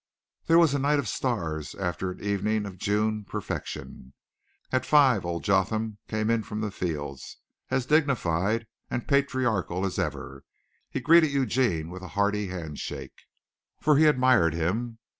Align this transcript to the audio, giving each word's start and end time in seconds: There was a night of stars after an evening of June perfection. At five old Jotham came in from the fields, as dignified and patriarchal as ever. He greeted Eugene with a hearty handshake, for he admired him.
There 0.47 0.57
was 0.57 0.73
a 0.73 0.79
night 0.79 0.97
of 0.97 1.07
stars 1.07 1.75
after 1.75 2.09
an 2.09 2.23
evening 2.23 2.65
of 2.65 2.79
June 2.79 3.23
perfection. 3.23 4.13
At 4.71 4.83
five 4.83 5.23
old 5.27 5.43
Jotham 5.43 5.99
came 6.07 6.31
in 6.31 6.41
from 6.41 6.59
the 6.61 6.71
fields, 6.71 7.37
as 7.69 7.85
dignified 7.85 8.65
and 8.89 9.07
patriarchal 9.07 9.85
as 9.85 9.99
ever. 9.99 10.43
He 10.89 11.01
greeted 11.01 11.29
Eugene 11.29 11.91
with 11.91 12.01
a 12.01 12.07
hearty 12.17 12.47
handshake, 12.47 13.27
for 13.79 13.95
he 13.97 14.05
admired 14.07 14.55
him. 14.55 14.97